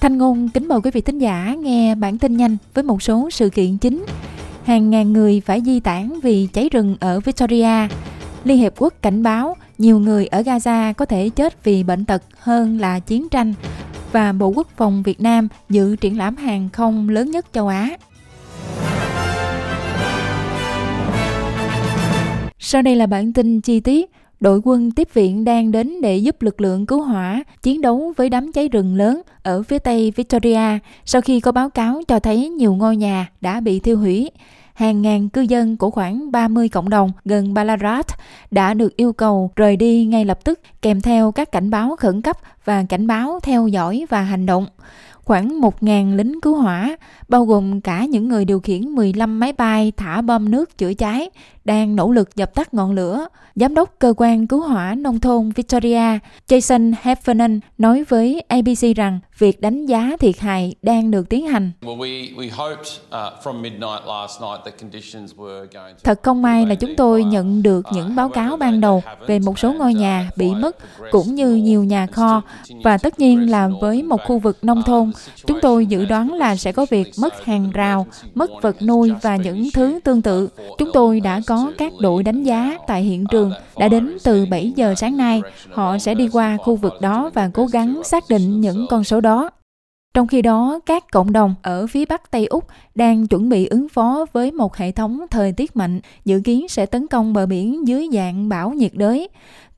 [0.00, 3.30] Thanh Ngôn kính mời quý vị thính giả nghe bản tin nhanh với một số
[3.30, 4.04] sự kiện chính.
[4.64, 7.88] Hàng ngàn người phải di tản vì cháy rừng ở Victoria.
[8.44, 12.22] Liên Hiệp Quốc cảnh báo nhiều người ở Gaza có thể chết vì bệnh tật
[12.38, 13.54] hơn là chiến tranh.
[14.12, 17.96] Và Bộ Quốc phòng Việt Nam dự triển lãm hàng không lớn nhất châu Á.
[22.58, 24.10] Sau đây là bản tin chi tiết
[24.40, 28.28] đội quân tiếp viện đang đến để giúp lực lượng cứu hỏa chiến đấu với
[28.28, 32.48] đám cháy rừng lớn ở phía tây Victoria sau khi có báo cáo cho thấy
[32.48, 34.30] nhiều ngôi nhà đã bị thiêu hủy.
[34.74, 38.06] Hàng ngàn cư dân của khoảng 30 cộng đồng gần Ballarat
[38.50, 42.22] đã được yêu cầu rời đi ngay lập tức kèm theo các cảnh báo khẩn
[42.22, 44.66] cấp và cảnh báo theo dõi và hành động
[45.30, 46.96] khoảng 1.000 lính cứu hỏa,
[47.28, 51.30] bao gồm cả những người điều khiển 15 máy bay thả bom nước chữa cháy,
[51.70, 53.26] đang nỗ lực dập tắt ngọn lửa.
[53.54, 56.18] Giám đốc cơ quan cứu hỏa nông thôn Victoria,
[56.48, 61.72] Jason Heffernan nói với ABC rằng việc đánh giá thiệt hại đang được tiến hành.
[66.04, 69.38] Thật không may là chúng tôi nhận được uh, những báo cáo ban đầu về
[69.38, 70.76] một số ngôi nhà bị mất
[71.10, 72.42] cũng như nhiều nhà kho
[72.84, 75.12] và tất nhiên là với một khu vực nông thôn,
[75.46, 79.36] chúng tôi dự đoán là sẽ có việc mất hàng rào, mất vật nuôi và
[79.36, 80.48] những thứ tương tự.
[80.78, 84.72] Chúng tôi đã có các đội đánh giá tại hiện trường đã đến từ 7
[84.76, 85.42] giờ sáng nay.
[85.72, 89.20] Họ sẽ đi qua khu vực đó và cố gắng xác định những con số
[89.20, 89.50] đó.
[90.14, 93.88] Trong khi đó, các cộng đồng ở phía bắc Tây Úc đang chuẩn bị ứng
[93.88, 97.88] phó với một hệ thống thời tiết mạnh dự kiến sẽ tấn công bờ biển
[97.88, 99.28] dưới dạng bão nhiệt đới.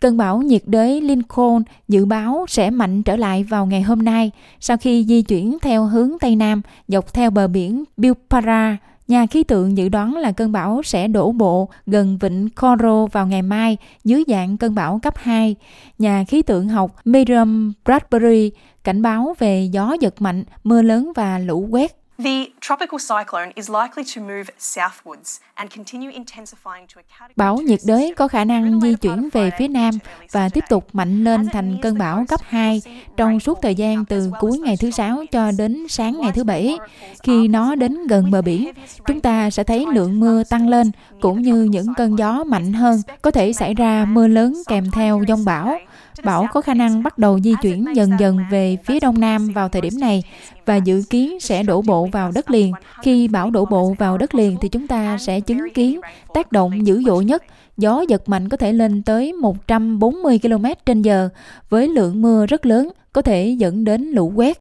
[0.00, 4.30] Cơn bão nhiệt đới Lincoln dự báo sẽ mạnh trở lại vào ngày hôm nay
[4.60, 8.76] sau khi di chuyển theo hướng Tây Nam dọc theo bờ biển Bilpara
[9.08, 13.26] Nhà khí tượng dự đoán là cơn bão sẽ đổ bộ gần vịnh Coro vào
[13.26, 15.56] ngày mai dưới dạng cơn bão cấp 2.
[15.98, 18.50] Nhà khí tượng học Miriam Bradbury
[18.84, 23.70] cảnh báo về gió giật mạnh, mưa lớn và lũ quét The tropical cyclone is
[23.70, 28.44] likely to move southwards and continue intensifying to a category Bão nhiệt đới có khả
[28.44, 29.90] năng di chuyển về phía nam
[30.32, 32.82] và tiếp tục mạnh lên thành cơn bão cấp 2
[33.16, 36.78] trong suốt thời gian từ cuối ngày thứ sáu cho đến sáng ngày thứ bảy.
[37.22, 38.70] Khi nó đến gần bờ biển,
[39.06, 40.90] chúng ta sẽ thấy lượng mưa tăng lên
[41.20, 45.22] cũng như những cơn gió mạnh hơn, có thể xảy ra mưa lớn kèm theo
[45.28, 45.78] giông bão.
[46.24, 49.68] Bão có khả năng bắt đầu di chuyển dần dần về phía đông nam vào
[49.68, 50.22] thời điểm này
[50.66, 52.72] và dự kiến sẽ đổ bộ vào đất liền.
[53.02, 56.00] Khi bão đổ bộ vào đất liền thì chúng ta sẽ chứng kiến
[56.34, 57.42] tác động dữ dội nhất.
[57.76, 61.28] Gió giật mạnh có thể lên tới 140 km trên giờ
[61.70, 64.58] với lượng mưa rất lớn, có thể dẫn đến lũ quét.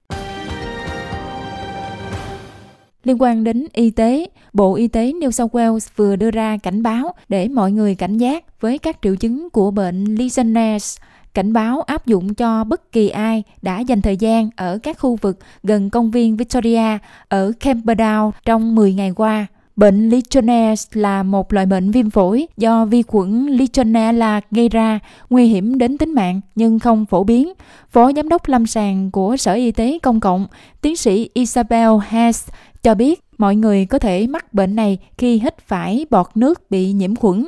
[3.03, 6.83] Liên quan đến y tế, Bộ Y tế New South Wales vừa đưa ra cảnh
[6.83, 10.97] báo để mọi người cảnh giác với các triệu chứng của bệnh Legionnaires
[11.33, 15.15] cảnh báo áp dụng cho bất kỳ ai đã dành thời gian ở các khu
[15.15, 16.97] vực gần công viên Victoria
[17.27, 19.47] ở Camperdown trong 10 ngày qua.
[19.75, 24.99] Bệnh Legionnaires là một loại bệnh viêm phổi do vi khuẩn Legionella gây ra,
[25.29, 27.53] nguy hiểm đến tính mạng nhưng không phổ biến.
[27.87, 30.47] Phó Giám đốc lâm sàng của Sở Y tế Công cộng,
[30.81, 32.49] tiến sĩ Isabel Hess
[32.83, 36.91] cho biết mọi người có thể mắc bệnh này khi hít phải bọt nước bị
[36.91, 37.45] nhiễm khuẩn.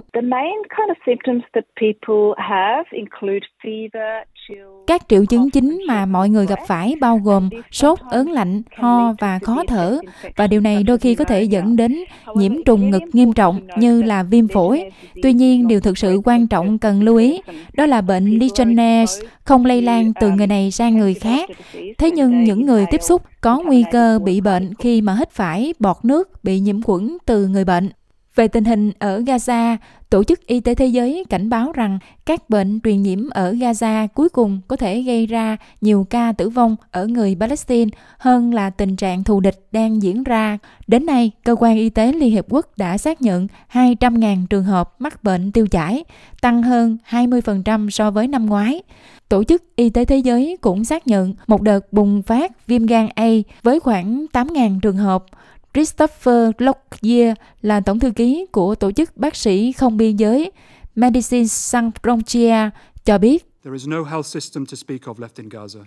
[4.88, 9.14] Các triệu chứng chính mà mọi người gặp phải bao gồm sốt, ớn lạnh, ho
[9.20, 10.00] và khó thở
[10.36, 12.04] và điều này đôi khi có thể dẫn đến
[12.36, 14.92] nhiễm trùng ngực nghiêm trọng như là viêm phổi.
[15.24, 17.42] Tuy nhiên, điều thực sự quan trọng cần lưu ý
[17.74, 21.50] đó là bệnh Legionnaires không lây lan từ người này sang người khác.
[21.98, 25.74] Thế nhưng những người tiếp xúc có nguy cơ bị bệnh khi mà hít phải
[25.80, 27.90] bọt nước bị nhiễm khuẩn từ người bệnh.
[28.36, 29.78] Về tình hình ở Gaza,
[30.14, 34.08] Tổ chức Y tế Thế giới cảnh báo rằng các bệnh truyền nhiễm ở Gaza
[34.08, 38.70] cuối cùng có thể gây ra nhiều ca tử vong ở người Palestine hơn là
[38.70, 40.58] tình trạng thù địch đang diễn ra.
[40.88, 44.94] Đến nay, Cơ quan Y tế Liên Hiệp Quốc đã xác nhận 200.000 trường hợp
[45.00, 46.04] mắc bệnh tiêu chảy,
[46.42, 48.82] tăng hơn 20% so với năm ngoái.
[49.30, 53.10] Tổ chức Y tế Thế giới cũng xác nhận một đợt bùng phát viêm gan
[53.16, 53.30] A
[53.64, 55.26] với khoảng 8.000 trường hợp.
[55.74, 60.52] Christopher Lockyer là tổng thư ký của tổ chức bác sĩ không biên giới
[60.96, 62.70] Medicine Sans Frontières
[63.06, 65.84] cho biết There is no health system to speak of left in Gaza.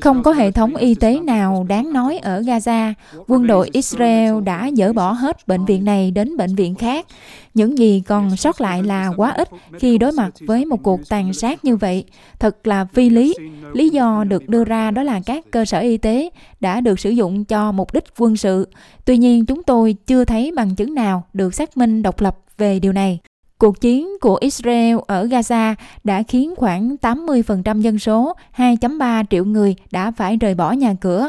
[0.00, 2.92] Không có hệ thống y tế nào đáng nói ở Gaza.
[3.26, 7.06] Quân đội Israel đã dỡ bỏ hết bệnh viện này đến bệnh viện khác.
[7.54, 9.48] Những gì còn sót lại là quá ít
[9.78, 12.04] khi đối mặt với một cuộc tàn sát như vậy.
[12.38, 13.34] Thật là phi lý.
[13.72, 17.10] Lý do được đưa ra đó là các cơ sở y tế đã được sử
[17.10, 18.68] dụng cho mục đích quân sự.
[19.04, 22.80] Tuy nhiên, chúng tôi chưa thấy bằng chứng nào được xác minh độc lập về
[22.80, 23.18] điều này.
[23.58, 25.74] Cuộc chiến của Israel ở Gaza
[26.04, 31.28] đã khiến khoảng 80% dân số 2.3 triệu người đã phải rời bỏ nhà cửa.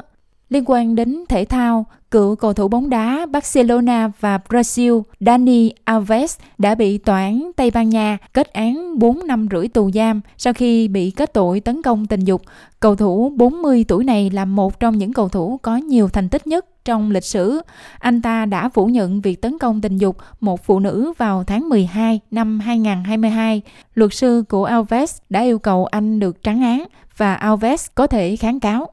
[0.50, 6.38] Liên quan đến thể thao, cựu cầu thủ bóng đá Barcelona và Brazil Dani Alves
[6.58, 10.54] đã bị tòa án Tây Ban Nha kết án 4 năm rưỡi tù giam sau
[10.54, 12.42] khi bị kết tội tấn công tình dục.
[12.80, 16.48] Cầu thủ 40 tuổi này là một trong những cầu thủ có nhiều thành tích
[16.48, 17.62] nhất trong lịch sử.
[18.00, 21.70] Anh ta đã phủ nhận việc tấn công tình dục một phụ nữ vào tháng
[21.70, 23.62] 12 năm 2022.
[23.96, 26.84] Luật sư của Alves đã yêu cầu anh được trắng án
[27.18, 28.90] và Alves có thể kháng cáo.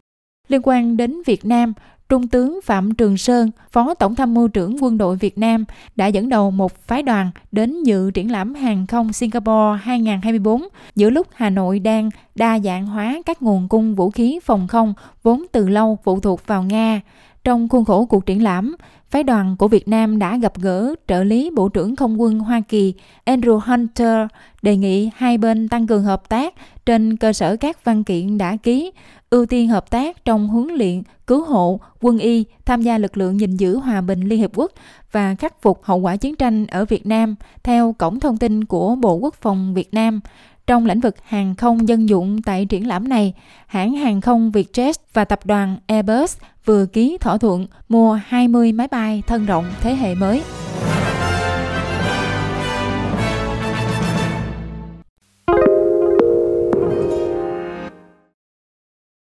[0.48, 1.72] Liên quan đến Việt Nam,
[2.08, 5.64] Trung tướng Phạm Trường Sơn, Phó Tổng tham mưu trưởng quân đội Việt Nam
[5.96, 10.62] đã dẫn đầu một phái đoàn đến dự triển lãm hàng không Singapore 2024
[10.96, 14.94] giữa lúc Hà Nội đang đa dạng hóa các nguồn cung vũ khí phòng không
[15.22, 17.00] vốn từ lâu phụ thuộc vào Nga.
[17.44, 18.76] Trong khuôn khổ cuộc triển lãm,
[19.10, 22.60] phái đoàn của Việt Nam đã gặp gỡ trợ lý Bộ trưởng Không quân Hoa
[22.68, 22.94] Kỳ
[23.26, 24.18] Andrew Hunter
[24.62, 26.54] đề nghị hai bên tăng cường hợp tác
[26.86, 28.92] trên cơ sở các văn kiện đã ký,
[29.30, 33.40] ưu tiên hợp tác trong huấn luyện, cứu hộ, quân y, tham gia lực lượng
[33.40, 34.72] gìn giữ hòa bình Liên Hiệp Quốc
[35.12, 38.94] và khắc phục hậu quả chiến tranh ở Việt Nam theo cổng thông tin của
[38.94, 40.20] Bộ Quốc phòng Việt Nam.
[40.66, 43.34] Trong lĩnh vực hàng không dân dụng tại triển lãm này,
[43.66, 48.88] hãng hàng không Vietjet và tập đoàn Airbus vừa ký thỏa thuận mua 20 máy
[48.88, 50.42] bay thân rộng thế hệ mới.